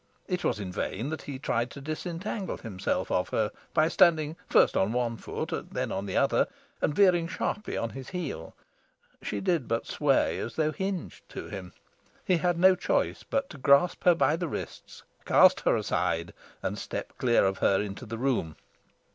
It 0.27 0.43
was 0.43 0.59
in 0.59 0.71
vain 0.71 1.09
that 1.11 1.21
he 1.21 1.37
tried 1.37 1.69
to 1.69 1.79
disentangle 1.79 2.57
himself 2.57 3.11
of 3.11 3.29
her 3.29 3.51
by 3.71 3.87
standing 3.87 4.35
first 4.49 4.75
on 4.75 4.93
one 4.93 5.15
foot, 5.15 5.51
then 5.73 5.91
on 5.91 6.07
the 6.07 6.17
other, 6.17 6.47
and 6.81 6.95
veering 6.95 7.27
sharply 7.27 7.77
on 7.77 7.91
his 7.91 8.09
heel: 8.09 8.55
she 9.21 9.39
did 9.41 9.67
but 9.67 9.85
sway 9.85 10.39
as 10.39 10.55
though 10.55 10.71
hinged 10.71 11.29
to 11.29 11.49
him. 11.49 11.71
He 12.25 12.37
had 12.37 12.57
no 12.57 12.73
choice 12.73 13.21
but 13.21 13.47
to 13.51 13.59
grasp 13.59 14.03
her 14.05 14.15
by 14.15 14.35
the 14.37 14.47
wrists, 14.47 15.03
cast 15.23 15.59
her 15.59 15.75
aside, 15.75 16.33
and 16.63 16.79
step 16.79 17.13
clear 17.19 17.45
of 17.45 17.59
her 17.59 17.79
into 17.79 18.07
the 18.07 18.17
room. 18.17 18.55